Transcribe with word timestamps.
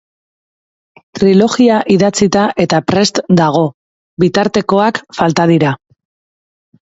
Trilogia 1.17 1.75
idatzita 1.95 2.45
eta 2.63 2.79
prest 2.91 3.21
dago, 3.41 3.63
bitartekoak 4.23 5.01
falta 5.19 5.49
dira. 5.55 5.75